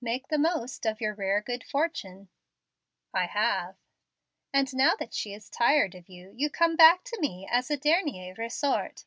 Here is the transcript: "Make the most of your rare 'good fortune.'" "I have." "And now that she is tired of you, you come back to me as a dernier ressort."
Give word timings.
"Make 0.00 0.28
the 0.28 0.38
most 0.38 0.86
of 0.86 1.02
your 1.02 1.12
rare 1.12 1.42
'good 1.42 1.62
fortune.'" 1.62 2.30
"I 3.12 3.26
have." 3.26 3.76
"And 4.50 4.74
now 4.74 4.94
that 4.98 5.12
she 5.12 5.34
is 5.34 5.50
tired 5.50 5.94
of 5.94 6.08
you, 6.08 6.32
you 6.34 6.48
come 6.48 6.76
back 6.76 7.04
to 7.04 7.18
me 7.20 7.46
as 7.46 7.70
a 7.70 7.76
dernier 7.76 8.34
ressort." 8.36 9.04